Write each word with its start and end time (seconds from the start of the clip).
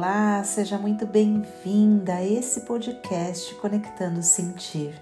olá, 0.00 0.42
seja 0.44 0.78
muito 0.78 1.04
bem-vinda 1.04 2.14
a 2.14 2.24
esse 2.24 2.62
podcast 2.62 3.54
Conectando 3.56 4.22
Sentir. 4.22 4.94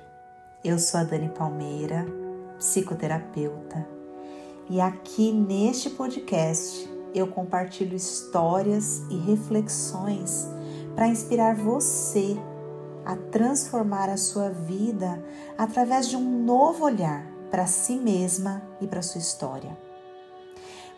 Eu 0.64 0.76
sou 0.76 0.98
a 0.98 1.04
Dani 1.04 1.28
Palmeira, 1.28 2.04
psicoterapeuta, 2.58 3.86
e 4.68 4.80
aqui 4.80 5.30
neste 5.30 5.88
podcast 5.88 6.90
eu 7.14 7.28
compartilho 7.28 7.94
histórias 7.94 9.04
e 9.08 9.16
reflexões 9.18 10.48
para 10.96 11.06
inspirar 11.06 11.54
você 11.54 12.36
a 13.04 13.14
transformar 13.14 14.08
a 14.08 14.16
sua 14.16 14.50
vida 14.50 15.24
através 15.56 16.08
de 16.08 16.16
um 16.16 16.44
novo 16.44 16.84
olhar 16.84 17.24
para 17.52 17.68
si 17.68 17.94
mesma 17.94 18.62
e 18.80 18.86
para 18.88 19.00
sua 19.00 19.20
história. 19.20 19.78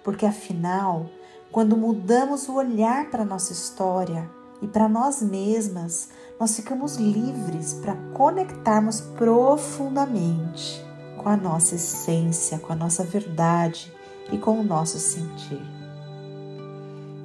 Porque 0.02 0.24
afinal, 0.24 1.04
quando 1.52 1.76
mudamos 1.76 2.48
o 2.48 2.54
olhar 2.54 3.10
para 3.10 3.24
nossa 3.24 3.52
história 3.52 4.30
e 4.62 4.68
para 4.68 4.88
nós 4.88 5.20
mesmas, 5.20 6.08
nós 6.38 6.54
ficamos 6.54 6.96
livres 6.96 7.74
para 7.74 7.96
conectarmos 8.14 9.00
profundamente 9.00 10.84
com 11.16 11.28
a 11.28 11.36
nossa 11.36 11.74
essência, 11.74 12.58
com 12.58 12.72
a 12.72 12.76
nossa 12.76 13.02
verdade 13.02 13.92
e 14.30 14.38
com 14.38 14.60
o 14.60 14.62
nosso 14.62 14.98
sentir. 14.98 15.60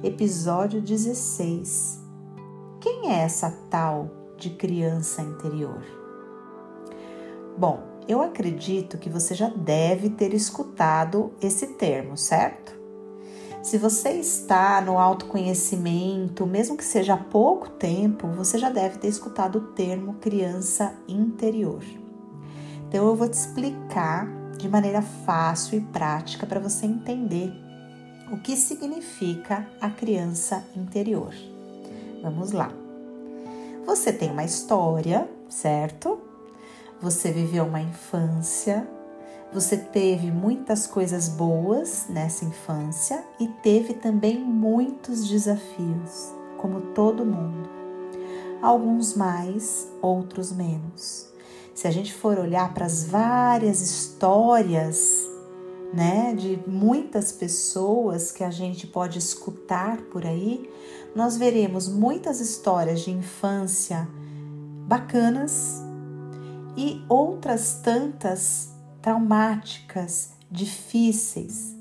Episódio 0.02 0.80
16. 0.80 2.00
Quem 2.80 3.12
é 3.12 3.20
essa 3.20 3.50
tal 3.70 4.10
de 4.36 4.50
criança 4.50 5.22
interior? 5.22 5.82
Bom, 7.56 7.80
eu 8.08 8.20
acredito 8.20 8.98
que 8.98 9.08
você 9.08 9.34
já 9.34 9.48
deve 9.48 10.10
ter 10.10 10.34
escutado 10.34 11.32
esse 11.40 11.68
termo, 11.68 12.16
certo? 12.16 12.75
Se 13.66 13.78
você 13.78 14.10
está 14.10 14.80
no 14.80 14.96
autoconhecimento, 14.96 16.46
mesmo 16.46 16.76
que 16.76 16.84
seja 16.84 17.14
há 17.14 17.16
pouco 17.16 17.68
tempo, 17.68 18.28
você 18.28 18.58
já 18.58 18.70
deve 18.70 18.98
ter 18.98 19.08
escutado 19.08 19.56
o 19.56 19.72
termo 19.72 20.14
criança 20.20 20.94
interior. 21.08 21.82
Então 22.86 23.04
eu 23.04 23.16
vou 23.16 23.28
te 23.28 23.32
explicar 23.32 24.28
de 24.56 24.68
maneira 24.68 25.02
fácil 25.02 25.78
e 25.78 25.80
prática 25.80 26.46
para 26.46 26.60
você 26.60 26.86
entender 26.86 27.52
o 28.30 28.36
que 28.36 28.56
significa 28.56 29.68
a 29.80 29.90
criança 29.90 30.64
interior. 30.76 31.34
Vamos 32.22 32.52
lá. 32.52 32.70
Você 33.84 34.12
tem 34.12 34.30
uma 34.30 34.44
história, 34.44 35.28
certo? 35.48 36.20
Você 37.02 37.32
viveu 37.32 37.64
uma 37.64 37.80
infância, 37.80 38.88
você 39.56 39.78
teve 39.78 40.30
muitas 40.30 40.86
coisas 40.86 41.30
boas 41.30 42.04
nessa 42.10 42.44
infância 42.44 43.24
e 43.40 43.48
teve 43.48 43.94
também 43.94 44.38
muitos 44.38 45.26
desafios, 45.26 46.30
como 46.58 46.92
todo 46.92 47.24
mundo. 47.24 47.66
Alguns 48.60 49.16
mais, 49.16 49.88
outros 50.02 50.52
menos. 50.52 51.32
Se 51.74 51.88
a 51.88 51.90
gente 51.90 52.12
for 52.12 52.38
olhar 52.38 52.74
para 52.74 52.84
as 52.84 53.04
várias 53.04 53.80
histórias, 53.80 55.26
né, 55.90 56.34
de 56.34 56.62
muitas 56.66 57.32
pessoas 57.32 58.30
que 58.30 58.44
a 58.44 58.50
gente 58.50 58.86
pode 58.86 59.18
escutar 59.18 60.02
por 60.12 60.26
aí, 60.26 60.70
nós 61.14 61.38
veremos 61.38 61.88
muitas 61.88 62.40
histórias 62.40 63.00
de 63.00 63.10
infância 63.10 64.06
bacanas 64.86 65.82
e 66.76 67.02
outras 67.08 67.80
tantas 67.82 68.75
traumáticas, 69.06 70.32
difíceis. 70.50 71.76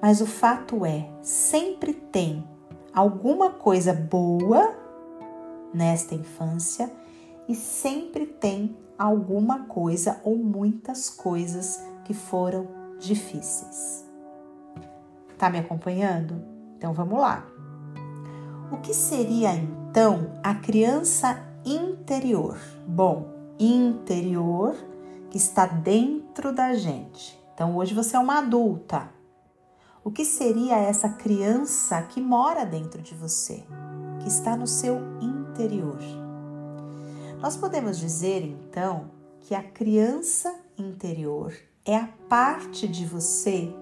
Mas 0.00 0.22
o 0.22 0.26
fato 0.26 0.86
é, 0.86 1.06
sempre 1.20 1.92
tem 1.92 2.42
alguma 2.90 3.50
coisa 3.50 3.92
boa 3.92 4.74
nesta 5.74 6.14
infância 6.14 6.90
e 7.46 7.54
sempre 7.54 8.24
tem 8.24 8.74
alguma 8.98 9.66
coisa 9.66 10.22
ou 10.24 10.38
muitas 10.38 11.10
coisas 11.10 11.78
que 12.02 12.14
foram 12.14 12.66
difíceis. 12.98 14.02
Tá 15.36 15.50
me 15.50 15.58
acompanhando? 15.58 16.42
Então 16.78 16.94
vamos 16.94 17.20
lá. 17.20 17.46
O 18.70 18.78
que 18.78 18.94
seria 18.94 19.52
então 19.52 20.32
a 20.42 20.54
criança 20.54 21.46
interior? 21.62 22.56
Bom, 22.86 23.28
interior 23.58 24.91
que 25.32 25.38
está 25.38 25.64
dentro 25.64 26.52
da 26.52 26.74
gente. 26.74 27.42
Então, 27.54 27.74
hoje 27.78 27.94
você 27.94 28.16
é 28.16 28.18
uma 28.18 28.40
adulta. 28.40 29.08
O 30.04 30.10
que 30.10 30.26
seria 30.26 30.76
essa 30.76 31.08
criança 31.08 32.02
que 32.02 32.20
mora 32.20 32.66
dentro 32.66 33.00
de 33.00 33.14
você, 33.14 33.64
que 34.20 34.28
está 34.28 34.54
no 34.58 34.66
seu 34.66 34.98
interior? 35.22 35.98
Nós 37.40 37.56
podemos 37.56 37.98
dizer 37.98 38.44
então 38.44 39.10
que 39.40 39.54
a 39.54 39.62
criança 39.62 40.54
interior 40.76 41.54
é 41.82 41.96
a 41.96 42.10
parte 42.28 42.86
de 42.86 43.06
você 43.06 43.74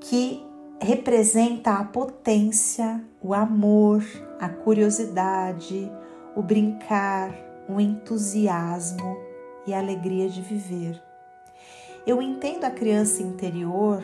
que 0.00 0.44
representa 0.80 1.74
a 1.74 1.84
potência, 1.84 3.00
o 3.22 3.32
amor, 3.32 4.02
a 4.40 4.48
curiosidade, 4.48 5.88
o 6.34 6.42
brincar, 6.42 7.32
o 7.68 7.80
entusiasmo, 7.80 9.23
e 9.66 9.74
a 9.74 9.78
alegria 9.78 10.28
de 10.28 10.40
viver. 10.40 11.02
Eu 12.06 12.20
entendo 12.20 12.64
a 12.64 12.70
criança 12.70 13.22
interior 13.22 14.02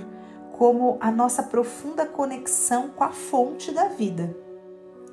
como 0.53 0.97
a 1.01 1.11
nossa 1.11 1.43
profunda 1.43 2.07
conexão 2.07 2.91
com 2.91 3.05
a 3.05 3.11
fonte 3.11 3.73
da 3.73 3.89
vida. 3.89 4.37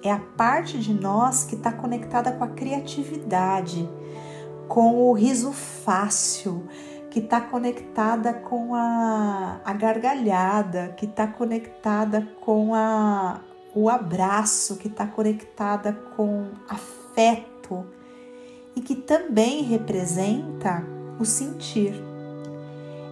É 0.03 0.12
a 0.12 0.19
parte 0.19 0.80
de 0.80 0.94
nós 0.94 1.44
que 1.44 1.56
está 1.56 1.72
conectada 1.72 2.31
com 2.31 2.44
a 2.44 2.50
criatividade, 2.50 3.90
com 4.68 5.09
o 5.09 5.13
riso 5.13 5.52
fácil, 5.52 6.68
que 7.09 7.19
está 7.19 7.41
conectada 7.41 8.34
com 8.34 8.75
a, 8.75 9.59
a 9.66 9.74
gargalhada, 9.74 10.94
que 10.96 11.06
está 11.06 11.25
conectada 11.28 12.28
com 12.41 12.75
a, 12.75 13.41
o 13.74 13.90
abraço, 13.90 14.75
que 14.78 14.88
está 14.88 15.07
conectada 15.07 15.94
com 16.16 16.50
afeto, 16.69 17.86
e 18.77 18.79
que 18.79 18.95
também 18.95 19.63
representa 19.63 20.85
o 21.19 21.25
sentir. 21.25 21.95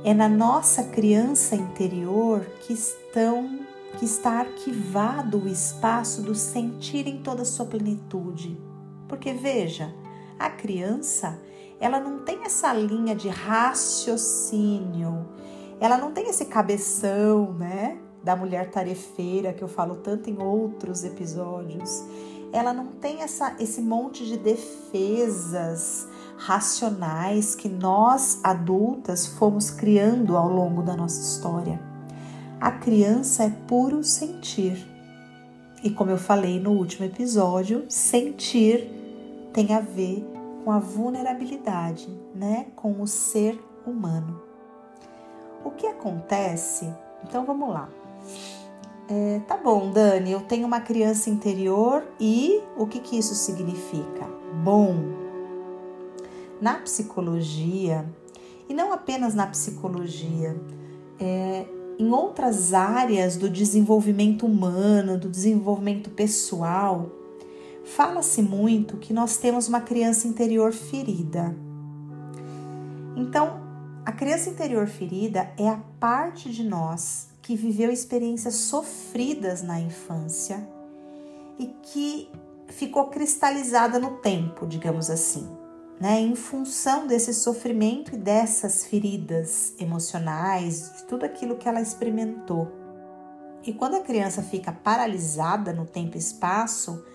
É 0.03 0.13
na 0.13 0.29
nossa 0.29 0.83
criança 0.83 1.55
interior 1.55 2.45
que 2.61 2.71
estão 2.71 3.65
que 3.97 4.05
está 4.05 4.41
arquivado 4.41 5.39
o 5.39 5.47
espaço 5.47 6.21
do 6.21 6.35
sentir 6.35 7.07
em 7.07 7.23
toda 7.23 7.41
a 7.41 7.45
sua 7.45 7.65
plenitude. 7.65 8.59
Porque 9.07 9.33
veja, 9.33 9.91
a 10.37 10.51
criança, 10.51 11.39
ela 11.79 11.99
não 11.99 12.19
tem 12.19 12.43
essa 12.43 12.71
linha 12.71 13.15
de 13.15 13.29
raciocínio, 13.29 15.25
ela 15.79 15.97
não 15.97 16.11
tem 16.11 16.29
esse 16.29 16.45
cabeção, 16.45 17.53
né, 17.53 17.97
da 18.21 18.35
mulher 18.35 18.69
tarefeira 18.69 19.53
que 19.53 19.63
eu 19.63 19.67
falo 19.67 19.95
tanto 19.95 20.29
em 20.29 20.39
outros 20.39 21.03
episódios 21.03 22.03
ela 22.55 22.73
não 22.73 22.87
tem 22.87 23.21
essa, 23.21 23.53
esse 23.59 23.81
monte 23.81 24.25
de 24.25 24.37
defesas 24.37 26.07
racionais 26.37 27.53
que 27.53 27.67
nós 27.67 28.39
adultas 28.41 29.27
fomos 29.27 29.69
criando 29.69 30.37
ao 30.37 30.47
longo 30.47 30.81
da 30.81 30.95
nossa 30.95 31.19
história. 31.21 31.79
A 32.59 32.71
criança 32.71 33.43
é 33.43 33.49
puro 33.49 34.03
sentir. 34.03 34.87
E 35.83 35.89
como 35.89 36.11
eu 36.11 36.17
falei 36.17 36.57
no 36.57 36.71
último 36.71 37.05
episódio, 37.05 37.85
sentir 37.89 38.89
tem 39.53 39.73
a 39.73 39.81
ver 39.81 40.25
com 40.63 40.71
a 40.71 40.79
vulnerabilidade, 40.79 42.07
né? 42.33 42.67
Com 42.73 43.01
o 43.01 43.07
ser 43.07 43.61
humano. 43.85 44.41
O 45.63 45.71
que 45.71 45.87
acontece? 45.87 46.89
Então 47.23 47.45
vamos 47.45 47.69
lá. 47.69 47.89
É, 49.07 49.39
tá 49.47 49.55
bom, 49.55 49.91
Dani, 49.91 50.31
eu 50.31 50.41
tenho 50.41 50.65
uma 50.65 50.81
criança 50.81 51.29
interior 51.29 52.03
e 52.19 52.59
o 52.75 52.87
que, 52.87 52.99
que 52.99 53.15
isso 53.17 53.35
significa? 53.35 54.27
Bom, 54.63 54.95
na 56.59 56.75
psicologia, 56.75 58.03
e 58.67 58.73
não 58.73 58.91
apenas 58.91 59.35
na 59.35 59.45
psicologia, 59.45 60.59
é, 61.19 61.67
em 61.99 62.11
outras 62.11 62.73
áreas 62.73 63.37
do 63.37 63.47
desenvolvimento 63.47 64.43
humano, 64.47 65.19
do 65.19 65.29
desenvolvimento 65.29 66.09
pessoal, 66.09 67.11
fala-se 67.83 68.41
muito 68.41 68.97
que 68.97 69.13
nós 69.13 69.37
temos 69.37 69.67
uma 69.67 69.81
criança 69.81 70.27
interior 70.27 70.73
ferida. 70.73 71.55
Então, 73.15 73.61
a 74.03 74.11
criança 74.11 74.49
interior 74.49 74.87
ferida 74.87 75.51
é 75.59 75.69
a 75.69 75.79
parte 75.99 76.49
de 76.49 76.63
nós 76.63 77.34
que 77.45 77.55
viveu 77.55 77.91
experiências 77.91 78.55
sofridas 78.55 79.61
na 79.61 79.79
infância 79.79 80.67
e 81.59 81.67
que 81.83 82.27
ficou 82.69 83.05
cristalizada 83.09 83.99
no 83.99 84.17
tempo, 84.17 84.65
digamos 84.65 85.11
assim, 85.11 85.47
né? 86.01 86.19
Em 86.19 86.35
função 86.35 87.05
desse 87.05 87.35
sofrimento 87.35 88.15
e 88.15 88.17
dessas 88.17 88.85
feridas 88.85 89.75
emocionais, 89.79 90.91
de 90.97 91.03
tudo 91.03 91.23
aquilo 91.23 91.55
que 91.55 91.69
ela 91.69 91.79
experimentou. 91.79 92.67
E 93.63 93.71
quando 93.71 93.97
a 93.97 94.01
criança 94.01 94.41
fica 94.41 94.71
paralisada 94.71 95.71
no 95.71 95.85
tempo 95.85 96.17
e 96.17 96.19
espaço, 96.19 97.05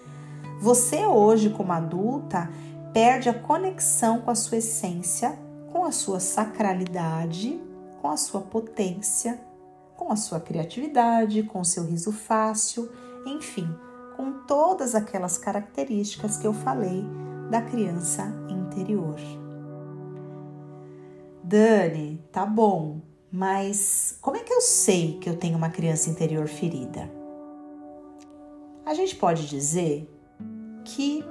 você 0.61 1.07
hoje, 1.07 1.51
como 1.51 1.73
adulta, 1.73 2.49
perde 2.93 3.29
a 3.29 3.35
conexão 3.35 4.21
com 4.21 4.31
a 4.31 4.37
sua 4.37 4.59
essência, 4.59 5.37
com 5.73 5.85
a 5.85 5.91
sua 5.91 6.21
sacralidade, 6.21 7.61
com 8.01 8.09
a 8.09 8.17
sua 8.17 8.43
potência, 8.43 9.50
com 10.01 10.11
a 10.11 10.17
sua 10.17 10.41
criatividade, 10.41 11.43
com 11.43 11.63
seu 11.63 11.85
riso 11.85 12.11
fácil, 12.11 12.91
enfim, 13.27 13.69
com 14.17 14.33
todas 14.47 14.95
aquelas 14.95 15.37
características 15.37 16.39
que 16.39 16.47
eu 16.47 16.55
falei 16.55 17.05
da 17.51 17.61
criança 17.61 18.25
interior. 18.49 19.21
Dani, 21.45 22.25
tá 22.33 22.47
bom, 22.47 23.03
mas 23.31 24.17
como 24.23 24.39
é 24.39 24.41
que 24.41 24.53
eu 24.53 24.63
sei 24.63 25.19
que 25.19 25.29
eu 25.29 25.37
tenho 25.37 25.59
uma 25.59 25.69
criança 25.69 26.09
interior 26.09 26.49
ferida? 26.49 27.11
A 28.87 28.95
gente 28.95 29.15
pode 29.17 29.47
dizer 29.47 30.11
que 30.83 31.23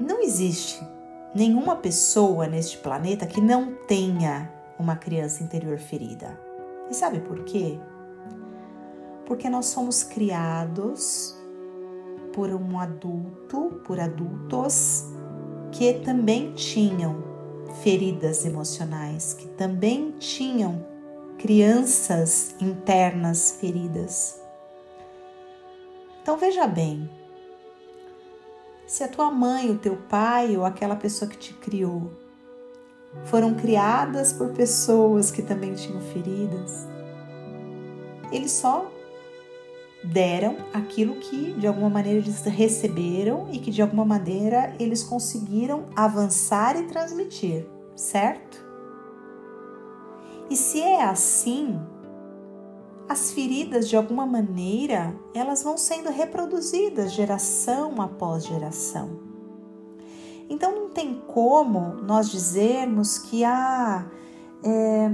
não 0.00 0.20
existe 0.20 0.84
nenhuma 1.32 1.76
pessoa 1.76 2.48
neste 2.48 2.76
planeta 2.78 3.24
que 3.24 3.40
não 3.40 3.72
tenha 3.86 4.52
uma 4.76 4.96
criança 4.96 5.44
interior 5.44 5.78
ferida. 5.78 6.49
E 6.90 6.94
sabe 6.94 7.20
por 7.20 7.44
quê? 7.44 7.78
Porque 9.24 9.48
nós 9.48 9.66
somos 9.66 10.02
criados 10.02 11.38
por 12.32 12.50
um 12.50 12.78
adulto, 12.78 13.80
por 13.86 14.00
adultos 14.00 15.04
que 15.70 15.94
também 16.00 16.52
tinham 16.52 17.22
feridas 17.82 18.44
emocionais, 18.44 19.34
que 19.34 19.46
também 19.48 20.12
tinham 20.18 20.84
crianças 21.38 22.56
internas 22.60 23.56
feridas. 23.60 24.40
Então 26.20 26.36
veja 26.36 26.66
bem, 26.66 27.08
se 28.86 29.04
a 29.04 29.08
tua 29.08 29.30
mãe, 29.30 29.70
o 29.70 29.78
teu 29.78 29.96
pai 29.96 30.56
ou 30.56 30.64
aquela 30.64 30.96
pessoa 30.96 31.30
que 31.30 31.38
te 31.38 31.54
criou 31.54 32.10
foram 33.24 33.54
criadas 33.54 34.32
por 34.32 34.50
pessoas 34.50 35.30
que 35.30 35.42
também 35.42 35.74
tinham 35.74 36.00
feridas, 36.00 36.86
eles 38.32 38.52
só 38.52 38.90
deram 40.02 40.56
aquilo 40.72 41.16
que 41.16 41.52
de 41.52 41.66
alguma 41.66 41.90
maneira 41.90 42.18
eles 42.18 42.42
receberam 42.44 43.48
e 43.52 43.58
que 43.58 43.70
de 43.70 43.82
alguma 43.82 44.04
maneira 44.04 44.74
eles 44.78 45.02
conseguiram 45.02 45.86
avançar 45.94 46.76
e 46.76 46.84
transmitir, 46.84 47.66
certo? 47.94 48.64
E 50.48 50.56
se 50.56 50.80
é 50.80 51.04
assim, 51.04 51.78
as 53.08 53.32
feridas 53.32 53.88
de 53.88 53.96
alguma 53.96 54.24
maneira 54.24 55.14
elas 55.34 55.62
vão 55.62 55.76
sendo 55.76 56.10
reproduzidas 56.10 57.12
geração 57.12 58.00
após 58.00 58.46
geração. 58.46 59.29
Então 60.50 60.74
não 60.74 60.90
tem 60.90 61.22
como 61.28 61.94
nós 62.02 62.28
dizermos 62.28 63.18
que 63.18 63.44
ah, 63.44 64.04
é, 64.64 65.08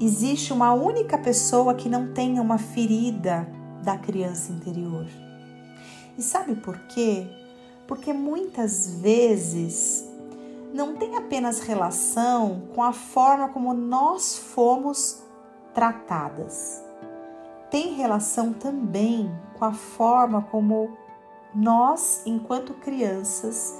existe 0.00 0.52
uma 0.52 0.72
única 0.72 1.18
pessoa 1.18 1.74
que 1.74 1.88
não 1.88 2.12
tenha 2.12 2.40
uma 2.40 2.56
ferida 2.56 3.50
da 3.82 3.98
criança 3.98 4.52
interior. 4.52 5.06
E 6.16 6.22
sabe 6.22 6.54
por 6.54 6.78
quê? 6.86 7.26
Porque 7.88 8.12
muitas 8.12 9.00
vezes 9.00 10.08
não 10.72 10.94
tem 10.94 11.16
apenas 11.16 11.58
relação 11.58 12.68
com 12.72 12.82
a 12.82 12.92
forma 12.92 13.48
como 13.48 13.74
nós 13.74 14.38
fomos 14.38 15.22
tratadas. 15.74 16.82
Tem 17.68 17.94
relação 17.94 18.52
também 18.52 19.28
com 19.58 19.64
a 19.64 19.72
forma 19.72 20.42
como 20.42 20.96
nós, 21.54 22.22
enquanto 22.26 22.74
crianças, 22.74 23.74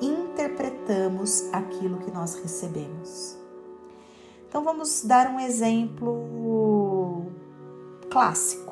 interpretamos 0.00 1.48
aquilo 1.52 1.98
que 1.98 2.10
nós 2.10 2.34
recebemos. 2.36 3.36
Então 4.48 4.64
vamos 4.64 5.04
dar 5.04 5.28
um 5.28 5.38
exemplo 5.38 7.26
clássico 8.10 8.70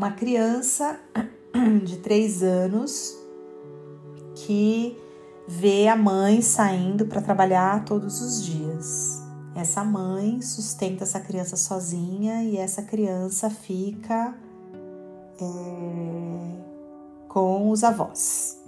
uma 0.00 0.12
criança 0.12 0.98
de 1.84 1.98
três 1.98 2.42
anos 2.42 3.14
que 4.34 4.96
vê 5.46 5.88
a 5.88 5.94
mãe 5.96 6.40
saindo 6.40 7.04
para 7.04 7.20
trabalhar 7.20 7.84
todos 7.84 8.22
os 8.22 8.42
dias. 8.42 9.20
Essa 9.54 9.84
mãe 9.84 10.40
sustenta 10.40 11.04
essa 11.04 11.20
criança 11.20 11.54
sozinha 11.54 12.42
e 12.44 12.56
essa 12.56 12.82
criança 12.82 13.50
fica 13.50 14.34
é, 15.38 16.58
com 17.28 17.68
os 17.68 17.84
avós. 17.84 18.59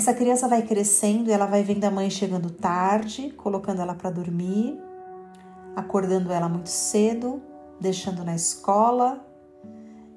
Essa 0.00 0.14
criança 0.14 0.48
vai 0.48 0.62
crescendo 0.62 1.28
e 1.28 1.32
ela 1.32 1.44
vai 1.44 1.62
vendo 1.62 1.84
a 1.84 1.90
mãe 1.90 2.08
chegando 2.08 2.48
tarde, 2.48 3.34
colocando 3.36 3.82
ela 3.82 3.94
para 3.94 4.08
dormir, 4.08 4.80
acordando 5.76 6.32
ela 6.32 6.48
muito 6.48 6.70
cedo 6.70 7.42
deixando 7.78 8.24
na 8.24 8.34
escola. 8.34 9.22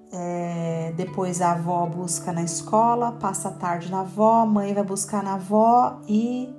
É, 0.09 0.93
depois 0.95 1.41
a 1.41 1.51
avó 1.51 1.85
busca 1.85 2.31
na 2.31 2.43
escola, 2.43 3.11
passa 3.11 3.49
a 3.49 3.51
tarde 3.51 3.91
na 3.91 3.99
avó, 3.99 4.43
a 4.43 4.45
mãe 4.45 4.73
vai 4.73 4.85
buscar 4.85 5.21
na 5.21 5.33
avó 5.33 5.99
e 6.07 6.55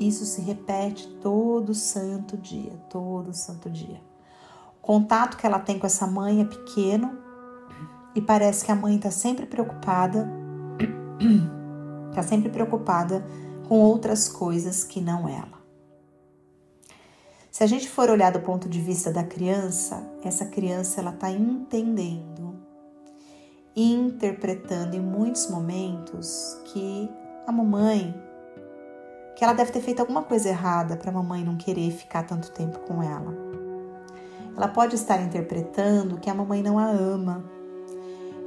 isso 0.00 0.24
se 0.24 0.40
repete 0.40 1.06
todo 1.20 1.74
santo 1.74 2.34
dia, 2.38 2.72
todo 2.88 3.34
santo 3.34 3.68
dia. 3.68 4.00
O 4.78 4.80
contato 4.80 5.36
que 5.36 5.46
ela 5.46 5.58
tem 5.58 5.78
com 5.78 5.86
essa 5.86 6.06
mãe 6.06 6.40
é 6.40 6.46
pequeno 6.46 7.18
e 8.14 8.22
parece 8.22 8.64
que 8.64 8.72
a 8.72 8.74
mãe 8.74 8.96
está 8.96 9.10
sempre 9.10 9.44
preocupada, 9.44 10.26
está 12.14 12.22
sempre 12.22 12.48
preocupada 12.48 13.24
com 13.68 13.80
outras 13.80 14.28
coisas 14.28 14.84
que 14.84 15.00
não 15.00 15.28
ela. 15.28 15.64
Se 17.50 17.62
a 17.62 17.66
gente 17.66 17.88
for 17.88 18.10
olhar 18.10 18.32
do 18.32 18.40
ponto 18.40 18.68
de 18.68 18.80
vista 18.80 19.12
da 19.12 19.22
criança, 19.22 20.02
essa 20.24 20.44
criança 20.46 21.00
ela 21.00 21.12
está 21.12 21.30
entendendo, 21.30 22.58
interpretando 23.76 24.96
em 24.96 25.00
muitos 25.00 25.48
momentos 25.48 26.58
que 26.64 27.08
a 27.46 27.52
mamãe, 27.52 28.14
que 29.36 29.44
ela 29.44 29.52
deve 29.52 29.70
ter 29.70 29.80
feito 29.80 30.00
alguma 30.00 30.22
coisa 30.22 30.48
errada 30.48 30.96
para 30.96 31.10
a 31.10 31.14
mamãe 31.14 31.44
não 31.44 31.56
querer 31.56 31.92
ficar 31.92 32.24
tanto 32.24 32.50
tempo 32.50 32.80
com 32.80 33.02
ela. 33.02 33.34
Ela 34.56 34.68
pode 34.68 34.94
estar 34.94 35.20
interpretando 35.20 36.18
que 36.18 36.30
a 36.30 36.34
mamãe 36.34 36.62
não 36.62 36.78
a 36.78 36.86
ama. 36.86 37.44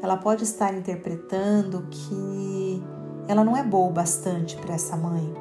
Ela 0.02 0.18
pode 0.18 0.44
estar 0.44 0.74
interpretando 0.74 1.88
que 1.90 2.84
ela 3.28 3.44
não 3.44 3.56
é 3.56 3.64
boa 3.64 3.90
o 3.90 3.94
bastante 3.94 4.56
para 4.56 4.76
essa 4.76 4.96
mãe. 4.96 5.34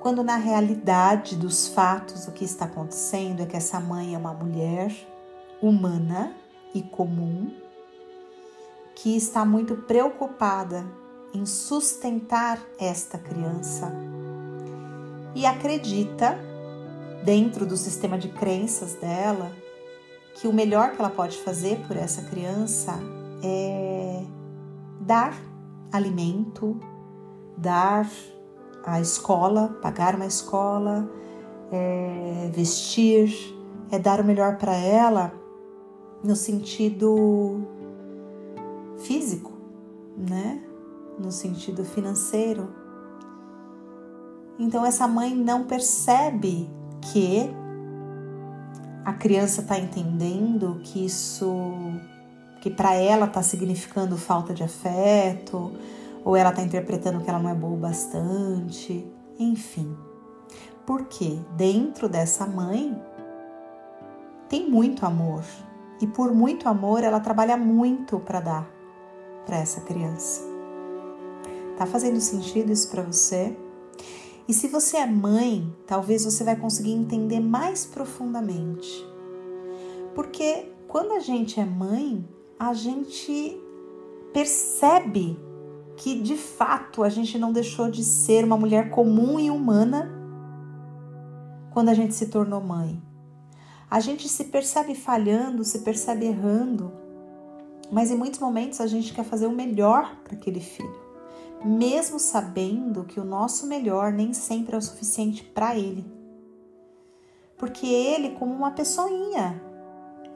Quando 0.00 0.22
na 0.22 0.36
realidade 0.36 1.36
dos 1.36 1.68
fatos 1.68 2.26
o 2.26 2.32
que 2.32 2.44
está 2.44 2.64
acontecendo 2.64 3.40
é 3.40 3.46
que 3.46 3.56
essa 3.56 3.78
mãe 3.78 4.14
é 4.14 4.18
uma 4.18 4.34
mulher 4.34 4.92
humana 5.62 6.34
e 6.74 6.82
comum 6.82 7.52
que 8.94 9.16
está 9.16 9.44
muito 9.44 9.76
preocupada 9.76 10.84
em 11.32 11.46
sustentar 11.46 12.58
esta 12.78 13.16
criança 13.16 13.92
e 15.34 15.46
acredita, 15.46 16.38
dentro 17.24 17.64
do 17.64 17.76
sistema 17.76 18.18
de 18.18 18.28
crenças 18.28 18.94
dela, 18.94 19.50
que 20.34 20.46
o 20.46 20.52
melhor 20.52 20.92
que 20.92 21.00
ela 21.00 21.10
pode 21.10 21.38
fazer 21.38 21.78
por 21.86 21.96
essa 21.96 22.22
criança 22.22 22.98
é 23.42 24.22
dar 25.00 25.34
alimento, 25.92 26.76
dar 27.56 28.08
a 28.84 29.00
escola, 29.00 29.78
pagar 29.80 30.14
uma 30.14 30.26
escola, 30.26 31.08
é 31.70 32.50
vestir, 32.52 33.32
é 33.90 33.98
dar 33.98 34.20
o 34.20 34.24
melhor 34.24 34.56
para 34.56 34.74
ela 34.74 35.32
no 36.22 36.34
sentido 36.36 37.60
físico, 38.98 39.52
né? 40.16 40.62
No 41.18 41.30
sentido 41.30 41.84
financeiro. 41.84 42.68
Então 44.58 44.84
essa 44.84 45.08
mãe 45.08 45.34
não 45.34 45.64
percebe 45.64 46.70
que 47.00 47.50
a 49.04 49.12
criança 49.12 49.62
está 49.62 49.78
entendendo 49.78 50.80
que 50.84 51.04
isso, 51.04 51.52
que 52.62 52.70
para 52.70 52.94
ela 52.94 53.26
está 53.26 53.42
significando 53.42 54.16
falta 54.16 54.54
de 54.54 54.62
afeto, 54.62 55.72
ou 56.24 56.36
ela 56.36 56.50
está 56.50 56.62
interpretando 56.62 57.20
que 57.20 57.28
ela 57.28 57.40
não 57.40 57.50
é 57.50 57.54
boa 57.56 57.74
o 57.74 57.76
bastante, 57.76 59.04
enfim. 59.36 59.96
Porque 60.86 61.40
dentro 61.56 62.08
dessa 62.08 62.46
mãe 62.46 62.96
tem 64.48 64.70
muito 64.70 65.04
amor 65.04 65.42
e 66.00 66.06
por 66.06 66.32
muito 66.32 66.68
amor 66.68 67.02
ela 67.02 67.18
trabalha 67.18 67.56
muito 67.56 68.20
para 68.20 68.38
dar 68.38 68.70
para 69.44 69.56
essa 69.56 69.80
criança. 69.80 70.40
Tá 71.76 71.84
fazendo 71.84 72.20
sentido 72.20 72.70
isso 72.70 72.88
para 72.92 73.02
você? 73.02 73.56
E 74.46 74.54
se 74.54 74.68
você 74.68 74.98
é 74.98 75.06
mãe, 75.06 75.74
talvez 75.84 76.24
você 76.24 76.44
vai 76.44 76.54
conseguir 76.54 76.92
entender 76.92 77.40
mais 77.40 77.84
profundamente. 77.84 79.04
Porque 80.14 80.70
quando 80.86 81.10
a 81.12 81.18
gente 81.18 81.58
é 81.58 81.64
mãe, 81.64 82.24
a 82.62 82.74
gente 82.74 83.60
percebe 84.32 85.36
que 85.96 86.22
de 86.22 86.36
fato 86.36 87.02
a 87.02 87.08
gente 87.08 87.36
não 87.36 87.52
deixou 87.52 87.90
de 87.90 88.04
ser 88.04 88.44
uma 88.44 88.56
mulher 88.56 88.88
comum 88.88 89.40
e 89.40 89.50
humana 89.50 90.08
quando 91.72 91.88
a 91.88 91.94
gente 91.94 92.14
se 92.14 92.26
tornou 92.26 92.60
mãe. 92.60 93.02
A 93.90 93.98
gente 93.98 94.28
se 94.28 94.44
percebe 94.44 94.94
falhando, 94.94 95.64
se 95.64 95.80
percebe 95.80 96.26
errando, 96.26 96.92
mas 97.90 98.12
em 98.12 98.16
muitos 98.16 98.38
momentos 98.38 98.80
a 98.80 98.86
gente 98.86 99.12
quer 99.12 99.24
fazer 99.24 99.48
o 99.48 99.52
melhor 99.52 100.14
para 100.22 100.34
aquele 100.34 100.60
filho, 100.60 101.00
mesmo 101.64 102.20
sabendo 102.20 103.02
que 103.02 103.18
o 103.18 103.24
nosso 103.24 103.66
melhor 103.66 104.12
nem 104.12 104.32
sempre 104.32 104.76
é 104.76 104.78
o 104.78 104.82
suficiente 104.82 105.42
para 105.42 105.76
ele. 105.76 106.06
Porque 107.58 107.88
ele, 107.88 108.36
como 108.36 108.54
uma 108.54 108.70
pessoinha, 108.70 109.71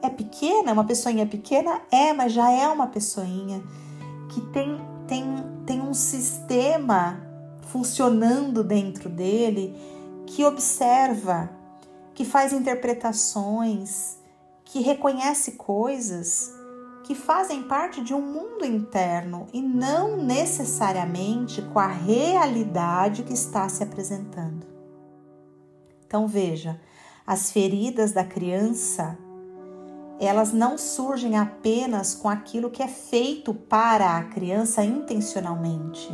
é 0.01 0.09
pequena, 0.09 0.73
uma 0.73 0.83
pessoinha 0.83 1.25
pequena? 1.25 1.81
É, 1.91 2.13
mas 2.13 2.31
já 2.31 2.51
é 2.51 2.67
uma 2.67 2.87
pessoinha 2.87 3.63
que 4.29 4.41
tem, 4.41 4.77
tem, 5.07 5.25
tem 5.65 5.81
um 5.81 5.93
sistema 5.93 7.21
funcionando 7.67 8.63
dentro 8.63 9.09
dele 9.09 9.75
que 10.25 10.43
observa, 10.45 11.49
que 12.13 12.25
faz 12.25 12.53
interpretações, 12.53 14.17
que 14.63 14.81
reconhece 14.81 15.53
coisas 15.53 16.53
que 17.07 17.15
fazem 17.15 17.63
parte 17.63 18.03
de 18.03 18.13
um 18.13 18.21
mundo 18.21 18.65
interno 18.65 19.47
e 19.53 19.61
não 19.61 20.17
necessariamente 20.17 21.61
com 21.61 21.79
a 21.79 21.87
realidade 21.87 23.23
que 23.23 23.31
está 23.31 23.69
se 23.69 23.81
apresentando. 23.81 24.67
Então 26.05 26.27
veja, 26.27 26.77
as 27.25 27.49
feridas 27.49 28.11
da 28.11 28.25
criança 28.25 29.17
elas 30.19 30.51
não 30.51 30.77
surgem 30.77 31.37
apenas 31.37 32.15
com 32.15 32.27
aquilo 32.27 32.69
que 32.69 32.81
é 32.81 32.87
feito 32.87 33.53
para 33.53 34.17
a 34.17 34.23
criança 34.23 34.83
intencionalmente. 34.83 36.09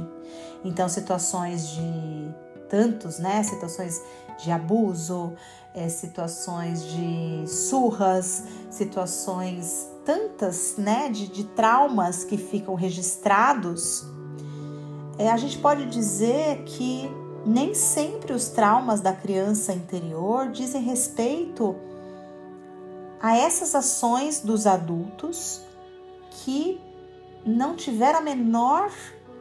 Então, 0.63 0.89
situações 0.89 1.67
de 1.69 2.35
tantos, 2.69 3.19
né? 3.19 3.43
Situações 3.43 4.01
de 4.43 4.51
abuso, 4.51 5.33
é, 5.73 5.87
situações 5.87 6.83
de 6.83 7.47
surras, 7.47 8.43
situações 8.69 9.87
tantas, 10.05 10.75
né? 10.77 11.09
De, 11.09 11.27
de 11.27 11.45
traumas 11.45 12.23
que 12.23 12.37
ficam 12.37 12.75
registrados. 12.75 14.05
É, 15.17 15.29
a 15.29 15.37
gente 15.37 15.57
pode 15.59 15.85
dizer 15.85 16.63
que 16.63 17.09
nem 17.45 17.73
sempre 17.73 18.33
os 18.33 18.49
traumas 18.49 19.01
da 19.01 19.13
criança 19.13 19.73
interior 19.73 20.49
dizem 20.49 20.81
respeito 20.81 21.75
a 23.23 23.37
essas 23.37 23.73
ações 23.73 24.41
dos 24.41 24.67
adultos 24.67 25.61
que 26.43 26.77
não 27.45 27.73
tiveram 27.73 28.19
a 28.19 28.21
menor 28.21 28.91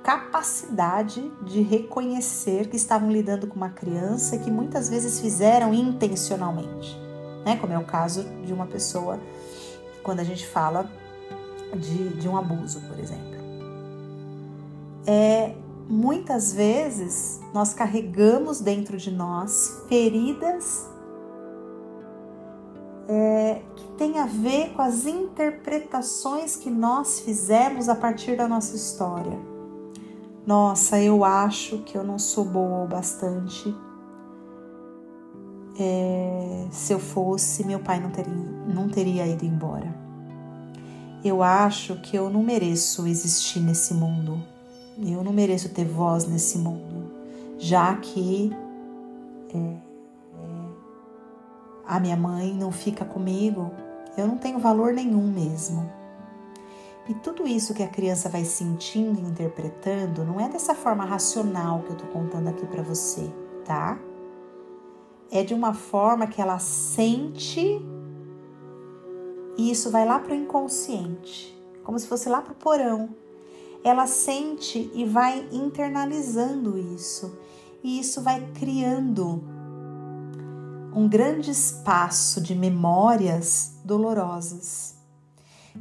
capacidade 0.04 1.28
de 1.42 1.62
reconhecer 1.62 2.68
que 2.68 2.76
estavam 2.76 3.10
lidando 3.10 3.48
com 3.48 3.56
uma 3.56 3.70
criança 3.70 4.38
que 4.38 4.52
muitas 4.52 4.88
vezes 4.88 5.18
fizeram 5.18 5.74
intencionalmente, 5.74 6.96
né? 7.44 7.56
Como 7.56 7.72
é 7.72 7.78
o 7.78 7.84
caso 7.84 8.22
de 8.46 8.52
uma 8.52 8.66
pessoa 8.66 9.18
quando 10.04 10.20
a 10.20 10.24
gente 10.24 10.46
fala 10.46 10.88
de, 11.74 12.10
de 12.10 12.28
um 12.28 12.36
abuso, 12.36 12.80
por 12.82 13.00
exemplo. 13.00 13.32
É, 15.04 15.56
muitas 15.88 16.52
vezes 16.52 17.40
nós 17.52 17.74
carregamos 17.74 18.60
dentro 18.60 18.96
de 18.96 19.10
nós 19.10 19.82
feridas 19.88 20.91
é, 23.14 23.60
que 23.76 23.84
tem 23.98 24.18
a 24.18 24.24
ver 24.24 24.70
com 24.70 24.80
as 24.80 25.04
interpretações 25.04 26.56
que 26.56 26.70
nós 26.70 27.20
fizemos 27.20 27.90
a 27.90 27.94
partir 27.94 28.36
da 28.38 28.48
nossa 28.48 28.74
história. 28.74 29.38
Nossa, 30.46 30.98
eu 30.98 31.22
acho 31.22 31.78
que 31.80 31.96
eu 31.96 32.02
não 32.02 32.18
sou 32.18 32.42
boa 32.42 32.84
o 32.84 32.88
bastante. 32.88 33.74
É, 35.78 36.66
se 36.70 36.94
eu 36.94 36.98
fosse, 36.98 37.66
meu 37.66 37.80
pai 37.80 38.00
não 38.00 38.10
teria, 38.10 38.32
não 38.32 38.88
teria 38.88 39.26
ido 39.26 39.44
embora. 39.44 39.94
Eu 41.22 41.42
acho 41.42 42.00
que 42.00 42.16
eu 42.16 42.30
não 42.30 42.42
mereço 42.42 43.06
existir 43.06 43.60
nesse 43.60 43.92
mundo. 43.92 44.42
Eu 44.98 45.22
não 45.22 45.32
mereço 45.32 45.68
ter 45.68 45.84
voz 45.84 46.26
nesse 46.26 46.58
mundo, 46.58 47.12
já 47.58 47.94
que 47.96 48.52
é, 49.54 49.91
a 51.92 52.00
minha 52.00 52.16
mãe 52.16 52.54
não 52.54 52.72
fica 52.72 53.04
comigo, 53.04 53.70
eu 54.16 54.26
não 54.26 54.38
tenho 54.38 54.58
valor 54.58 54.94
nenhum 54.94 55.30
mesmo. 55.30 55.92
E 57.06 57.12
tudo 57.12 57.46
isso 57.46 57.74
que 57.74 57.82
a 57.82 57.88
criança 57.88 58.30
vai 58.30 58.46
sentindo 58.46 59.20
e 59.20 59.22
interpretando 59.22 60.24
não 60.24 60.40
é 60.40 60.48
dessa 60.48 60.74
forma 60.74 61.04
racional 61.04 61.80
que 61.80 61.90
eu 61.90 61.96
tô 61.96 62.06
contando 62.06 62.48
aqui 62.48 62.64
para 62.66 62.82
você, 62.82 63.30
tá? 63.62 63.98
É 65.30 65.44
de 65.44 65.52
uma 65.52 65.74
forma 65.74 66.26
que 66.26 66.40
ela 66.40 66.58
sente 66.58 67.84
e 69.58 69.70
isso 69.70 69.90
vai 69.90 70.06
lá 70.06 70.18
pro 70.18 70.34
inconsciente, 70.34 71.54
como 71.84 71.98
se 71.98 72.08
fosse 72.08 72.26
lá 72.26 72.40
pro 72.40 72.54
porão. 72.54 73.10
Ela 73.84 74.06
sente 74.06 74.90
e 74.94 75.04
vai 75.04 75.46
internalizando 75.52 76.78
isso, 76.78 77.38
e 77.84 78.00
isso 78.00 78.22
vai 78.22 78.40
criando 78.54 79.51
um 80.94 81.08
grande 81.08 81.50
espaço 81.50 82.40
de 82.40 82.54
memórias 82.54 83.80
dolorosas 83.84 84.96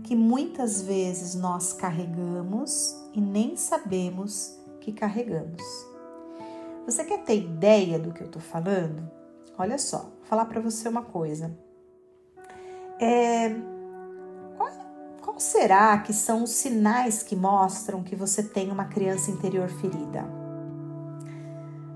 que 0.03 0.15
muitas 0.15 0.81
vezes 0.81 1.35
nós 1.35 1.73
carregamos 1.73 2.95
e 3.13 3.19
nem 3.19 3.57
sabemos 3.57 4.57
que 4.79 4.91
carregamos. 4.91 5.61
Você 6.85 7.03
quer 7.03 7.23
ter 7.23 7.37
ideia 7.37 7.99
do 7.99 8.13
que 8.13 8.23
eu 8.23 8.29
tô 8.29 8.39
falando? 8.39 9.09
Olha 9.57 9.77
só, 9.77 9.99
vou 9.99 10.23
falar 10.23 10.45
para 10.45 10.61
você 10.61 10.87
uma 10.87 11.03
coisa. 11.03 11.55
É, 12.99 13.49
qual, 14.57 14.69
qual 15.21 15.39
será 15.39 15.97
que 15.99 16.13
são 16.13 16.43
os 16.43 16.51
sinais 16.51 17.21
que 17.21 17.35
mostram 17.35 18.01
que 18.01 18.15
você 18.15 18.41
tem 18.41 18.71
uma 18.71 18.85
criança 18.85 19.29
interior 19.29 19.67
ferida? 19.69 20.40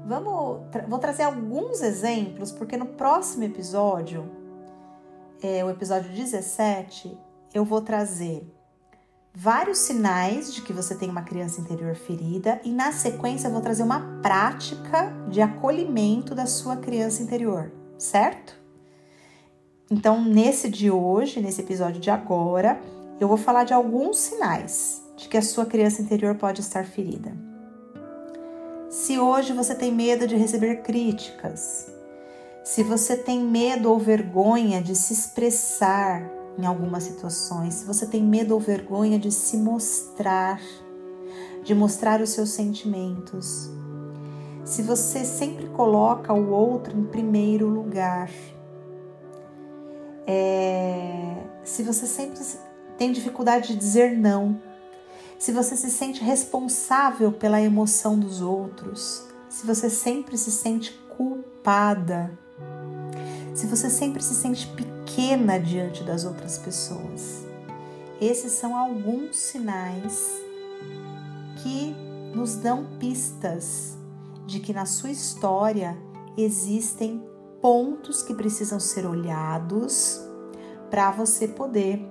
Vamos, 0.05 0.61
vou 0.87 0.99
trazer 0.99 1.23
alguns 1.23 1.81
exemplos, 1.81 2.51
porque 2.51 2.77
no 2.77 2.85
próximo 2.85 3.43
episódio, 3.43 4.29
é, 5.41 5.65
o 5.65 5.69
episódio 5.71 6.11
17, 6.11 7.17
eu 7.55 7.65
vou 7.65 7.81
trazer 7.81 8.47
vários 9.33 9.79
sinais 9.79 10.53
de 10.53 10.61
que 10.61 10.71
você 10.71 10.93
tem 10.93 11.09
uma 11.09 11.23
criança 11.23 11.59
interior 11.59 11.95
ferida 11.95 12.61
e 12.63 12.71
na 12.71 12.91
sequência 12.91 13.47
eu 13.47 13.51
vou 13.51 13.61
trazer 13.61 13.81
uma 13.81 14.21
prática 14.21 15.11
de 15.27 15.41
acolhimento 15.41 16.35
da 16.35 16.45
sua 16.45 16.77
criança 16.77 17.23
interior, 17.23 17.71
certo? 17.97 18.55
Então, 19.89 20.23
nesse 20.23 20.69
de 20.69 20.91
hoje, 20.91 21.41
nesse 21.41 21.61
episódio 21.61 21.99
de 21.99 22.11
agora, 22.11 22.79
eu 23.19 23.27
vou 23.27 23.37
falar 23.37 23.63
de 23.63 23.73
alguns 23.73 24.19
sinais 24.19 25.01
de 25.17 25.27
que 25.27 25.37
a 25.37 25.41
sua 25.41 25.65
criança 25.65 25.99
interior 25.99 26.35
pode 26.35 26.61
estar 26.61 26.85
ferida. 26.85 27.54
Se 28.95 29.19
hoje 29.19 29.51
você 29.51 29.75
tem 29.75 29.91
medo 29.91 30.25
de 30.25 30.37
receber 30.37 30.77
críticas, 30.77 31.91
se 32.63 32.81
você 32.81 33.17
tem 33.17 33.41
medo 33.41 33.91
ou 33.91 33.99
vergonha 33.99 34.81
de 34.81 34.95
se 34.95 35.11
expressar 35.11 36.23
em 36.57 36.65
algumas 36.65 37.03
situações, 37.03 37.73
se 37.73 37.85
você 37.85 38.05
tem 38.07 38.23
medo 38.23 38.53
ou 38.53 38.59
vergonha 38.59 39.19
de 39.19 39.33
se 39.33 39.57
mostrar, 39.57 40.61
de 41.61 41.75
mostrar 41.75 42.21
os 42.21 42.29
seus 42.29 42.51
sentimentos, 42.51 43.69
se 44.63 44.81
você 44.81 45.25
sempre 45.25 45.67
coloca 45.67 46.31
o 46.31 46.49
outro 46.51 46.97
em 46.97 47.03
primeiro 47.03 47.67
lugar, 47.67 48.31
é, 50.25 51.35
se 51.65 51.83
você 51.83 52.07
sempre 52.07 52.39
tem 52.97 53.11
dificuldade 53.11 53.73
de 53.73 53.75
dizer 53.75 54.17
não, 54.17 54.57
se 55.45 55.51
você 55.51 55.77
se 55.77 55.91
sente 55.91 56.23
responsável 56.23 57.31
pela 57.31 57.61
emoção 57.61 58.17
dos 58.17 58.41
outros, 58.41 59.27
se 59.47 59.63
você 59.63 59.91
sempre 59.91 60.39
se 60.39 60.51
sente 60.51 60.91
culpada, 61.15 62.35
se 63.53 63.67
você 63.67 63.87
sempre 63.87 64.23
se 64.23 64.33
sente 64.33 64.65
pequena 64.69 65.59
diante 65.59 66.03
das 66.03 66.25
outras 66.25 66.57
pessoas. 66.57 67.45
Esses 68.19 68.53
são 68.53 68.75
alguns 68.75 69.37
sinais 69.37 70.27
que 71.61 71.95
nos 72.33 72.55
dão 72.55 72.97
pistas 72.97 73.95
de 74.47 74.59
que 74.59 74.73
na 74.73 74.87
sua 74.87 75.11
história 75.11 75.95
existem 76.35 77.23
pontos 77.61 78.23
que 78.23 78.33
precisam 78.33 78.79
ser 78.79 79.05
olhados 79.05 80.19
para 80.89 81.11
você 81.11 81.47
poder 81.47 82.03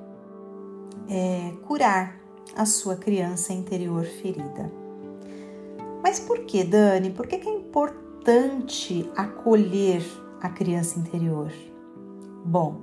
é, 1.08 1.52
curar 1.66 2.23
a 2.56 2.64
sua 2.66 2.96
criança 2.96 3.52
interior 3.52 4.04
ferida. 4.04 4.70
Mas 6.02 6.20
por 6.20 6.40
que, 6.40 6.62
Dani? 6.62 7.10
Por 7.10 7.26
que, 7.26 7.36
é 7.36 7.52
importante 7.52 9.10
acolher 9.16 10.02
a 10.40 10.48
criança 10.48 10.98
interior? 10.98 11.50
Bom, 12.44 12.76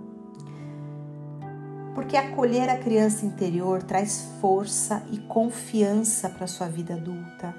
porque 1.94 2.18
acolher 2.18 2.70
a 2.70 2.78
criança 2.78 3.26
interior 3.26 3.84
traz 3.84 4.28
força 4.40 5.04
e 5.12 5.18
confiança 5.20 6.30
para 6.30 6.48
sua 6.48 6.68
vida 6.68 6.96
adulta. 6.96 7.56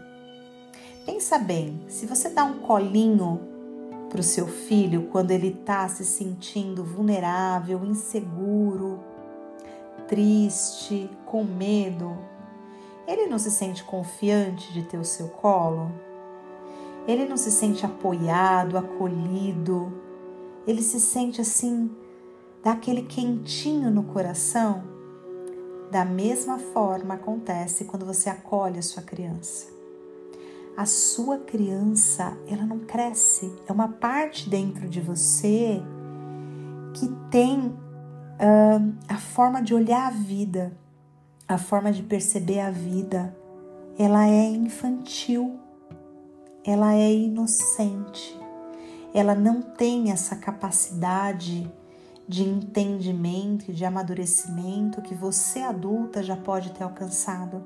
Pensa 1.05 1.39
bem, 1.39 1.85
se 1.89 2.07
você 2.07 2.29
dá 2.29 2.45
um 2.45 2.61
colinho 2.61 3.41
para 4.09 4.21
o 4.21 4.25
seu 4.25 4.47
filho 4.47 5.09
quando 5.11 5.31
ele 5.31 5.49
está 5.49 5.89
se 5.89 6.05
sentindo 6.05 6.85
vulnerável, 6.85 7.85
inseguro, 7.85 9.01
triste, 10.13 11.09
com 11.25 11.43
medo, 11.43 12.15
ele 13.09 13.27
não 13.29 13.39
se 13.39 13.51
sente 13.51 13.83
confiante 13.83 14.71
de 14.71 14.83
ter 14.83 14.99
o 14.99 15.05
seu 15.07 15.29
colo? 15.29 15.91
Ele 17.09 17.25
não 17.25 17.39
se 17.39 17.51
sente 17.51 17.87
apoiado, 17.87 18.77
acolhido? 18.77 19.91
Ele 20.67 20.83
se 20.83 21.01
sente 21.01 21.41
assim, 21.41 21.91
daquele 22.63 23.05
quentinho 23.05 23.91
no 23.91 24.03
coração? 24.03 24.85
Da 25.91 26.05
mesma 26.05 26.59
forma 26.59 27.15
acontece 27.15 27.87
quando 27.87 28.05
você 28.05 28.29
acolhe 28.29 28.79
a 28.79 28.83
sua 28.83 29.03
criança. 29.03 29.69
A 30.77 30.85
sua 30.85 31.39
criança, 31.39 32.37
ela 32.47 32.67
não 32.67 32.81
cresce, 32.81 33.51
é 33.67 33.73
uma 33.73 33.89
parte 33.89 34.51
dentro 34.51 34.91
de 34.91 35.01
você 35.01 35.83
que 36.93 37.09
tem 37.31 37.75
uh, 38.43 38.93
a 39.09 39.17
forma 39.17 39.63
de 39.63 39.75
olhar 39.75 40.09
a 40.09 40.11
vida, 40.11 40.73
a 41.47 41.57
forma 41.57 41.93
de 41.93 42.03
perceber 42.03 42.61
a 42.61 42.71
vida, 42.71 43.37
ela 43.99 44.27
é 44.27 44.49
infantil, 44.49 45.59
ela 46.65 46.95
é 46.95 47.13
inocente, 47.13 48.37
ela 49.15 49.35
não 49.35 49.63
tem 49.63 50.11
essa 50.11 50.35
capacidade 50.35 51.71
de 52.27 52.43
entendimento 52.43 53.71
e 53.71 53.75
de 53.75 53.85
amadurecimento 53.85 55.03
que 55.03 55.15
você 55.15 55.61
adulta 55.61 56.23
já 56.23 56.37
pode 56.37 56.71
ter 56.73 56.85
alcançado. 56.85 57.63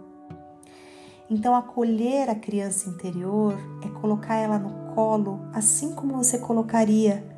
Então, 1.29 1.55
acolher 1.55 2.31
a 2.31 2.35
criança 2.35 2.89
interior 2.89 3.59
é 3.85 3.89
colocar 4.01 4.37
ela 4.37 4.59
no 4.59 4.95
colo, 4.95 5.41
assim 5.53 5.95
como 5.95 6.15
você 6.15 6.39
colocaria 6.39 7.36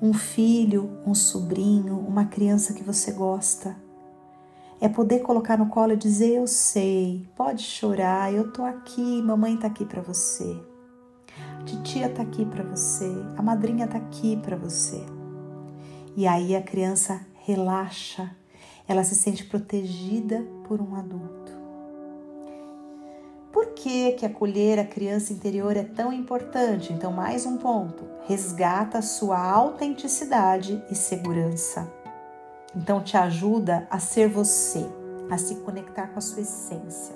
um 0.00 0.14
filho, 0.14 0.98
um 1.06 1.14
sobrinho, 1.14 1.98
uma 1.98 2.24
criança 2.24 2.72
que 2.72 2.82
você 2.82 3.12
gosta 3.12 3.76
é 4.80 4.88
poder 4.88 5.20
colocar 5.20 5.58
no 5.58 5.66
colo 5.66 5.92
e 5.92 5.96
dizer: 5.96 6.36
Eu 6.36 6.46
sei, 6.46 7.28
pode 7.36 7.62
chorar, 7.62 8.32
eu 8.32 8.50
tô 8.50 8.64
aqui, 8.64 9.20
mamãe 9.22 9.56
tá 9.56 9.66
aqui 9.66 9.84
para 9.84 10.00
você. 10.00 10.58
A 11.60 11.64
titia 11.64 12.08
tá 12.08 12.22
aqui 12.22 12.46
para 12.46 12.64
você, 12.64 13.10
a 13.36 13.42
madrinha 13.42 13.86
tá 13.86 13.98
aqui 13.98 14.36
para 14.38 14.56
você. 14.56 15.04
E 16.16 16.26
aí 16.26 16.56
a 16.56 16.62
criança 16.62 17.20
relaxa, 17.44 18.30
ela 18.88 19.04
se 19.04 19.14
sente 19.14 19.44
protegida 19.44 20.42
por 20.66 20.80
um 20.80 20.94
adulto. 20.94 21.39
Por 23.52 23.68
que, 23.68 24.12
que 24.12 24.24
acolher 24.24 24.78
a 24.78 24.84
criança 24.84 25.32
interior 25.32 25.76
é 25.76 25.82
tão 25.82 26.12
importante? 26.12 26.92
Então, 26.92 27.12
mais 27.12 27.44
um 27.44 27.56
ponto: 27.56 28.04
resgata 28.26 29.02
sua 29.02 29.38
autenticidade 29.38 30.82
e 30.90 30.94
segurança. 30.94 31.90
Então, 32.76 33.02
te 33.02 33.16
ajuda 33.16 33.88
a 33.90 33.98
ser 33.98 34.28
você, 34.28 34.86
a 35.28 35.36
se 35.36 35.56
conectar 35.56 36.08
com 36.08 36.18
a 36.18 36.22
sua 36.22 36.42
essência. 36.42 37.14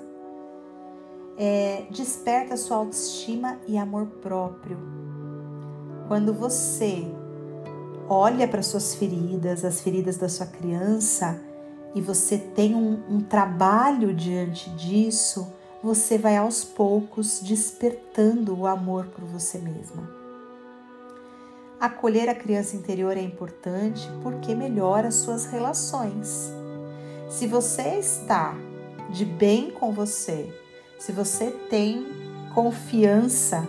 É, 1.37 1.85
desperta 1.89 2.57
sua 2.57 2.77
autoestima 2.77 3.57
e 3.67 3.77
amor 3.77 4.07
próprio. 4.21 4.77
Quando 6.07 6.33
você 6.33 7.05
olha 8.09 8.47
para 8.47 8.61
suas 8.61 8.95
feridas, 8.95 9.63
as 9.65 9.81
feridas 9.81 10.17
da 10.17 10.29
sua 10.29 10.45
criança, 10.45 11.41
e 11.93 12.01
você 12.01 12.37
tem 12.37 12.75
um, 12.75 13.01
um 13.09 13.21
trabalho 13.21 14.13
diante 14.13 14.69
disso, 14.71 15.53
você 15.85 16.17
vai 16.17 16.35
aos 16.35 16.63
poucos 16.63 17.41
despertando 17.41 18.57
o 18.57 18.65
amor 18.65 19.05
por 19.05 19.23
você 19.23 19.59
mesma. 19.59 20.09
Acolher 21.79 22.27
a 22.27 22.33
criança 22.33 22.75
interior 22.75 23.15
é 23.15 23.21
importante 23.21 24.09
porque 24.23 24.55
melhora 24.55 25.09
as 25.09 25.13
suas 25.13 25.45
relações. 25.45 26.51
Se 27.29 27.45
você 27.45 27.99
está 27.99 28.55
de 29.11 29.25
bem 29.25 29.69
com 29.69 29.93
você, 29.93 30.51
se 30.97 31.11
você 31.11 31.51
tem 31.51 32.03
confiança, 32.55 33.63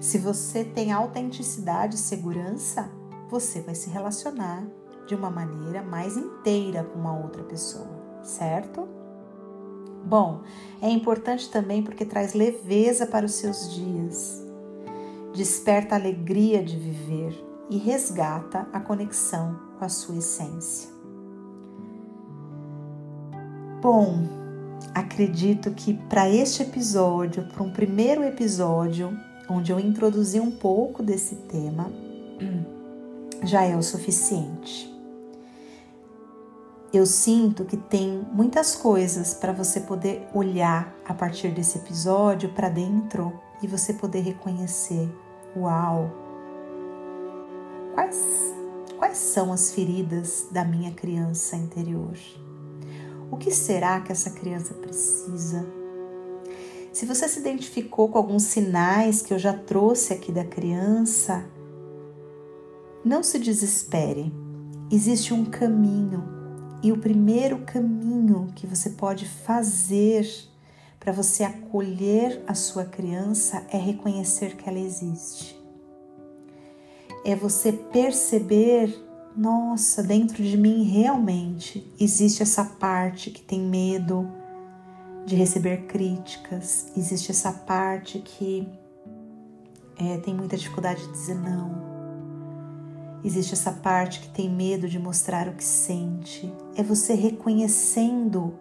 se 0.00 0.16
você 0.16 0.64
tem 0.64 0.90
autenticidade 0.90 1.96
e 1.96 1.98
segurança, 1.98 2.90
você 3.28 3.60
vai 3.60 3.74
se 3.74 3.90
relacionar 3.90 4.64
de 5.06 5.14
uma 5.14 5.30
maneira 5.30 5.82
mais 5.82 6.16
inteira 6.16 6.82
com 6.82 6.98
uma 6.98 7.14
outra 7.14 7.42
pessoa, 7.42 8.22
certo? 8.22 9.01
Bom, 10.04 10.42
é 10.80 10.88
importante 10.90 11.50
também 11.50 11.82
porque 11.82 12.04
traz 12.04 12.34
leveza 12.34 13.06
para 13.06 13.24
os 13.26 13.32
seus 13.34 13.72
dias 13.74 14.42
desperta 15.34 15.94
a 15.94 15.98
alegria 15.98 16.62
de 16.62 16.76
viver 16.76 17.32
e 17.70 17.78
resgata 17.78 18.66
a 18.72 18.80
conexão 18.80 19.58
com 19.78 19.84
a 19.84 19.88
sua 19.88 20.18
essência. 20.18 20.90
Bom, 23.80 24.28
acredito 24.94 25.70
que 25.72 25.94
para 25.94 26.28
este 26.28 26.62
episódio, 26.62 27.48
para 27.48 27.62
um 27.62 27.72
primeiro 27.72 28.22
episódio, 28.22 29.16
onde 29.48 29.72
eu 29.72 29.80
introduzi 29.80 30.38
um 30.38 30.50
pouco 30.50 31.02
desse 31.02 31.34
tema, 31.34 31.90
já 33.42 33.62
é 33.62 33.74
o 33.74 33.82
suficiente. 33.82 34.91
Eu 36.92 37.06
sinto 37.06 37.64
que 37.64 37.76
tem 37.76 38.22
muitas 38.34 38.76
coisas 38.76 39.32
para 39.32 39.50
você 39.50 39.80
poder 39.80 40.28
olhar 40.34 40.94
a 41.06 41.14
partir 41.14 41.48
desse 41.48 41.78
episódio 41.78 42.50
para 42.50 42.68
dentro 42.68 43.32
e 43.62 43.66
você 43.66 43.94
poder 43.94 44.20
reconhecer: 44.20 45.08
uau! 45.56 46.10
Quais, 47.94 48.54
quais 48.98 49.16
são 49.16 49.54
as 49.54 49.72
feridas 49.72 50.48
da 50.50 50.66
minha 50.66 50.92
criança 50.92 51.56
interior? 51.56 52.14
O 53.30 53.38
que 53.38 53.50
será 53.50 53.98
que 54.02 54.12
essa 54.12 54.30
criança 54.30 54.74
precisa? 54.74 55.66
Se 56.92 57.06
você 57.06 57.26
se 57.26 57.40
identificou 57.40 58.10
com 58.10 58.18
alguns 58.18 58.42
sinais 58.42 59.22
que 59.22 59.32
eu 59.32 59.38
já 59.38 59.54
trouxe 59.54 60.12
aqui 60.12 60.30
da 60.30 60.44
criança, 60.44 61.42
não 63.02 63.22
se 63.22 63.38
desespere. 63.38 64.30
Existe 64.90 65.32
um 65.32 65.46
caminho, 65.46 66.41
e 66.82 66.90
o 66.90 66.98
primeiro 66.98 67.58
caminho 67.58 68.50
que 68.56 68.66
você 68.66 68.90
pode 68.90 69.26
fazer 69.26 70.26
para 70.98 71.12
você 71.12 71.44
acolher 71.44 72.42
a 72.46 72.54
sua 72.54 72.84
criança 72.84 73.64
é 73.70 73.76
reconhecer 73.76 74.56
que 74.56 74.68
ela 74.68 74.78
existe. 74.78 75.60
É 77.24 77.36
você 77.36 77.72
perceber, 77.72 78.92
nossa, 79.36 80.02
dentro 80.02 80.42
de 80.42 80.56
mim 80.56 80.82
realmente 80.82 81.86
existe 82.00 82.42
essa 82.42 82.64
parte 82.64 83.30
que 83.30 83.42
tem 83.42 83.60
medo 83.60 84.28
de 85.24 85.36
receber 85.36 85.86
críticas, 85.86 86.88
existe 86.96 87.30
essa 87.30 87.52
parte 87.52 88.18
que 88.18 88.68
é, 89.96 90.18
tem 90.18 90.34
muita 90.34 90.56
dificuldade 90.56 91.00
de 91.06 91.12
dizer 91.12 91.36
não. 91.36 91.91
Existe 93.24 93.54
essa 93.54 93.70
parte 93.70 94.20
que 94.20 94.28
tem 94.28 94.50
medo 94.50 94.88
de 94.88 94.98
mostrar 94.98 95.48
o 95.48 95.54
que 95.54 95.64
sente. 95.64 96.52
É 96.74 96.82
você 96.82 97.14
reconhecendo 97.14 98.58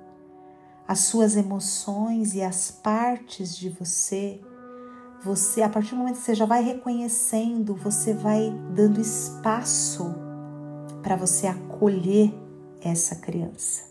as 0.88 1.00
suas 1.00 1.36
emoções 1.36 2.36
e 2.36 2.42
as 2.42 2.70
partes 2.70 3.58
de 3.58 3.70
você, 3.70 4.40
você, 5.24 5.64
a 5.64 5.70
partir 5.70 5.92
do 5.92 5.98
momento 5.98 6.18
que 6.18 6.26
você 6.26 6.36
já 6.36 6.46
vai 6.46 6.62
reconhecendo, 6.62 7.74
você 7.76 8.14
vai 8.14 8.52
dando 8.76 9.00
espaço 9.00 10.14
para 11.02 11.16
você 11.16 11.48
acolher 11.48 12.32
essa 12.82 13.16
criança. 13.16 13.90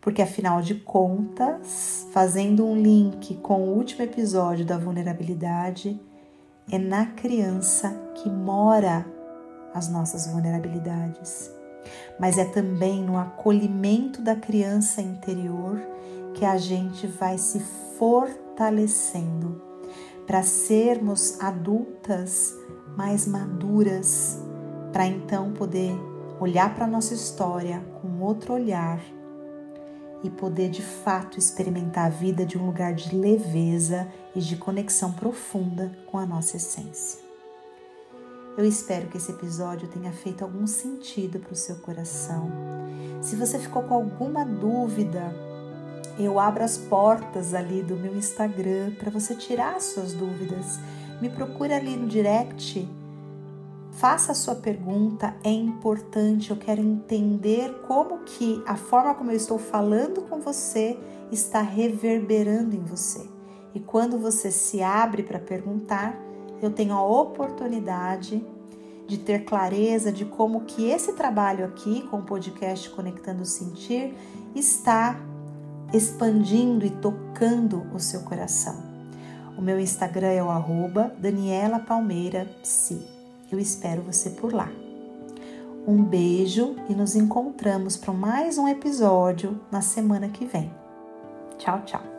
Porque 0.00 0.22
afinal 0.22 0.62
de 0.62 0.76
contas, 0.76 2.06
fazendo 2.12 2.64
um 2.64 2.80
link 2.80 3.34
com 3.36 3.62
o 3.62 3.76
último 3.76 4.02
episódio 4.02 4.64
da 4.64 4.78
vulnerabilidade, 4.78 6.00
é 6.70 6.78
na 6.78 7.06
criança 7.06 7.90
que 8.14 8.30
mora 8.30 9.17
as 9.78 9.88
nossas 9.88 10.26
vulnerabilidades 10.26 11.56
mas 12.18 12.38
é 12.38 12.44
também 12.44 13.02
no 13.02 13.16
acolhimento 13.16 14.20
da 14.20 14.34
criança 14.34 15.00
interior 15.00 15.80
que 16.34 16.44
a 16.44 16.56
gente 16.56 17.06
vai 17.06 17.38
se 17.38 17.60
fortalecendo 17.98 19.62
para 20.26 20.42
sermos 20.42 21.40
adultas 21.40 22.54
mais 22.96 23.26
maduras, 23.26 24.38
para 24.92 25.06
então 25.06 25.52
poder 25.52 25.92
olhar 26.40 26.74
para 26.74 26.84
a 26.84 26.88
nossa 26.88 27.14
história 27.14 27.80
com 28.00 28.20
outro 28.20 28.54
olhar 28.54 29.00
e 30.22 30.28
poder 30.28 30.68
de 30.68 30.82
fato 30.82 31.38
experimentar 31.38 32.06
a 32.06 32.10
vida 32.10 32.44
de 32.44 32.58
um 32.58 32.66
lugar 32.66 32.92
de 32.92 33.14
leveza 33.14 34.08
e 34.34 34.40
de 34.40 34.56
conexão 34.56 35.12
profunda 35.12 35.96
com 36.10 36.18
a 36.18 36.26
nossa 36.26 36.56
essência. 36.56 37.27
Eu 38.58 38.64
espero 38.64 39.06
que 39.06 39.18
esse 39.18 39.30
episódio 39.30 39.86
tenha 39.86 40.10
feito 40.10 40.42
algum 40.42 40.66
sentido 40.66 41.38
para 41.38 41.52
o 41.52 41.56
seu 41.56 41.76
coração. 41.76 42.50
Se 43.22 43.36
você 43.36 43.56
ficou 43.56 43.84
com 43.84 43.94
alguma 43.94 44.44
dúvida, 44.44 45.32
eu 46.18 46.40
abro 46.40 46.64
as 46.64 46.76
portas 46.76 47.54
ali 47.54 47.84
do 47.84 47.94
meu 47.94 48.16
Instagram 48.16 48.96
para 48.98 49.12
você 49.12 49.36
tirar 49.36 49.80
suas 49.80 50.12
dúvidas. 50.12 50.80
Me 51.22 51.30
procure 51.30 51.72
ali 51.72 51.96
no 51.96 52.08
direct 52.08 52.88
Faça 53.92 54.32
a 54.32 54.34
sua 54.34 54.56
pergunta, 54.56 55.36
é 55.44 55.50
importante, 55.50 56.50
eu 56.50 56.56
quero 56.56 56.80
entender 56.80 57.82
como 57.86 58.18
que 58.24 58.60
a 58.66 58.76
forma 58.76 59.14
como 59.14 59.30
eu 59.30 59.36
estou 59.36 59.58
falando 59.58 60.22
com 60.22 60.40
você 60.40 60.98
está 61.30 61.60
reverberando 61.62 62.74
em 62.74 62.82
você. 62.82 63.24
E 63.72 63.78
quando 63.78 64.18
você 64.18 64.50
se 64.50 64.82
abre 64.82 65.22
para 65.22 65.38
perguntar, 65.38 66.27
eu 66.60 66.70
tenho 66.70 66.94
a 66.94 67.02
oportunidade 67.02 68.44
de 69.06 69.16
ter 69.16 69.44
clareza 69.44 70.12
de 70.12 70.24
como 70.24 70.62
que 70.62 70.90
esse 70.90 71.14
trabalho 71.14 71.64
aqui 71.64 72.02
com 72.08 72.18
o 72.18 72.22
podcast 72.22 72.90
Conectando 72.90 73.42
o 73.42 73.46
Sentir 73.46 74.14
está 74.54 75.18
expandindo 75.92 76.84
e 76.84 76.90
tocando 76.90 77.86
o 77.94 77.98
seu 77.98 78.20
coração. 78.20 78.76
O 79.56 79.62
meu 79.62 79.80
Instagram 79.80 80.28
é 80.28 80.42
o 80.42 80.50
arroba 80.50 81.12
Daniela 81.18 81.78
Palmeira 81.78 82.46
Psi. 82.62 83.02
Eu 83.50 83.58
espero 83.58 84.02
você 84.02 84.30
por 84.30 84.52
lá. 84.52 84.68
Um 85.86 86.04
beijo 86.04 86.76
e 86.88 86.94
nos 86.94 87.16
encontramos 87.16 87.96
para 87.96 88.12
mais 88.12 88.58
um 88.58 88.68
episódio 88.68 89.58
na 89.72 89.80
semana 89.80 90.28
que 90.28 90.44
vem. 90.44 90.70
Tchau, 91.56 91.80
tchau. 91.86 92.17